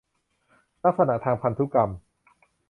[0.83, 1.89] ลักษณะทางพันธุกรรม